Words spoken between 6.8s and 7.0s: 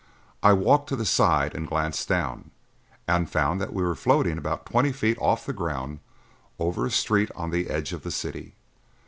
a